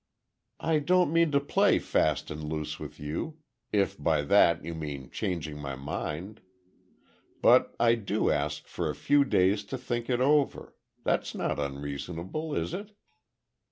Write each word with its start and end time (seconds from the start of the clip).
"I 0.59 0.79
don't 0.79 1.13
mean 1.13 1.31
to 1.31 1.39
play 1.39 1.77
fast 1.77 2.31
and 2.31 2.43
loose 2.43 2.79
with 2.79 2.99
you, 2.99 3.37
if 3.71 4.01
by 4.03 4.23
that 4.23 4.65
you 4.65 4.73
mean 4.73 5.11
changing 5.11 5.59
my 5.59 5.75
mind. 5.75 6.41
But, 7.39 7.75
I 7.79 7.93
do 7.93 8.31
ask 8.31 8.65
for 8.65 8.89
a 8.89 8.95
few 8.95 9.23
days 9.23 9.63
to 9.65 9.77
think 9.77 10.09
it 10.09 10.19
over. 10.19 10.75
That's 11.03 11.35
not 11.35 11.59
unreasonable, 11.59 12.55
is 12.55 12.73
it?" 12.73 12.95